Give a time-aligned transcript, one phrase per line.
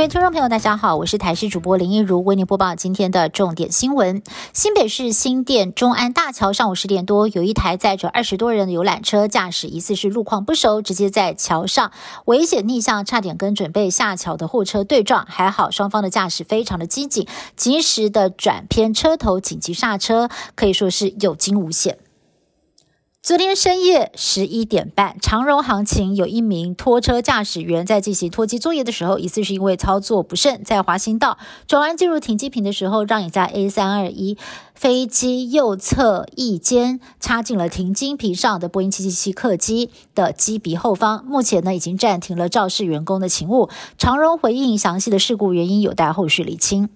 [0.00, 4.22] 各位听众朋友，大家好，我是台视主播林一如，为您播报今天的重点新闻。
[4.54, 11.92] 新北市新店中安大桥上午十点多，有一台载着二十多人的游览车，驾驶疑似是路况不熟，直接在桥上
[12.24, 15.26] 危险逆向，差点跟准备下桥的货车对撞。
[15.28, 21.98] 还好双方的驾驶非常的机警，及时的转偏车头，紧急刹车，可以说是有惊无险。
[23.22, 31.36] 昨天深夜十一点半，长荣行情有一名拖车驾驶员在进行拖机作业的时候，疑似是因为操作不慎，在滑行道
[31.66, 34.38] 转弯进入停机坪的时候，让一架 A 三二一
[34.74, 41.22] 飞机右侧翼间插进了停机坪上的波音七七七客机的机鼻后方。
[41.26, 43.68] 目前呢，已经暂停了肇事员工的勤务。
[43.98, 46.88] 长荣回应详细的事故原因有待后续厘清。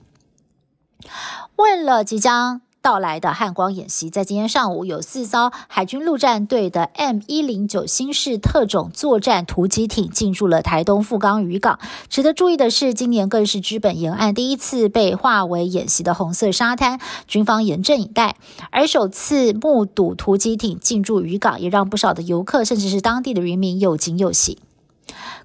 [1.57, 2.63] 问了即将。
[2.85, 11.79] 到来的汉光演习，在今天上午有四艘海军陆战队的 M 一零九新式特种作战突击艇进入了台东富冈渔港。
[12.11, 18.37] 值得注意的是，今年更是资本沿岸第一次被划为演习的红色沙滩，军方严阵以待。
[18.71, 24.59] 而首次目睹突击艇进驻渔港，也让不少的游客，甚至是当地的渔民又惊又喜。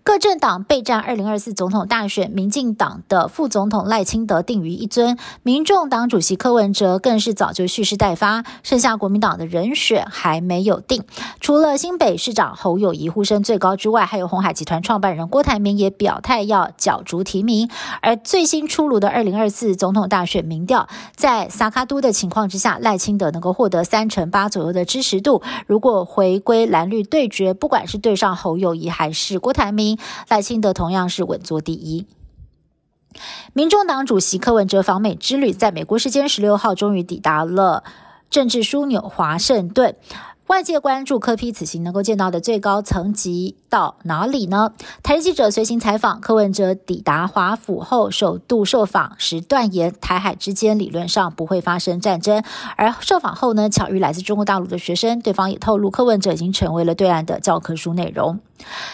[0.03, 11.03] 各政党备战二零二四总统大选，民进党的副总统赖清德定于一尊，民众党主席柯文哲更是早就蓄势待发，剩下国民党的人选还没有定。
[11.41, 17.69] 除了新北市长侯友谊呼声最高之外，还有红海集团创办人郭台铭也表态要角逐提名。
[18.01, 25.43] 而最新出炉的二零二四总统大选民调，在萨卡都的情况之下，赖清德能够获得三成八左右的支持度。
[25.67, 29.97] 如果回归蓝绿对决，不管是对上侯友谊还是郭台铭。
[30.27, 32.05] 赖清德同样是稳坐第一。
[33.53, 37.83] 民众党主席柯文哲访美之旅，在美国时间十六号终于抵达了
[38.29, 39.95] 政治枢纽华盛顿。
[40.47, 44.73] 外界关注柯批此行能够见到的最高层级到哪里呢？
[45.03, 52.43] 台记者随行采访柯文哲抵达华府后，首度受访时断言，台海之间理论上不会发生战争。
[52.75, 58.39] 而受访后呢，巧遇来自中国大陆的学生，对方也透露，柯文哲已经成为了对岸的教科书内容。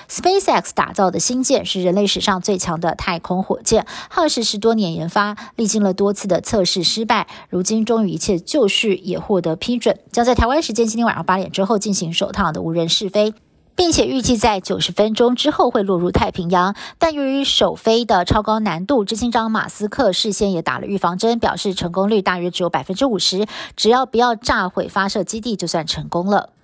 [0.07, 13.33] SpaceX 打造的新舰是人类史上最强的太空火箭，耗时十多年研发，历经了多次的测试失败，如今终于一切就绪，也获得批准，将在台湾时间今天晚上八点之后进行首趟的无人试飞，
[13.75, 16.75] 并且预计在九十分钟之后会落入太平洋。
[16.97, 26.54] 但由于首飞的超高难度，执行长马斯克事先也打了预防针，表示成功率大约只有百分之五十，只要不要炸毁发射基地，就算成功了。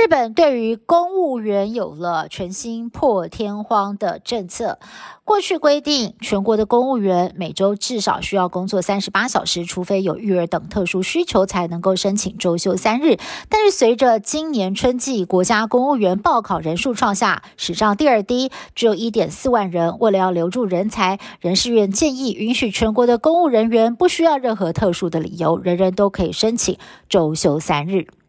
[0.00, 4.78] 日本对于公务员有了全新破天荒的政策。
[5.24, 13.18] 过去规定，全国的公务员每周至少需要工作三十八小时，除非有育儿等特殊需求，才能够申请周休三日。
[13.48, 19.98] 但是，随着今年春季国家公务员报考人数创下史上第二低，只有一点四万人。
[19.98, 28.06] 为了要留住人才，人事院建议允许全国的公务人员不需要任何特殊的理由，人人都可以申请周休三日。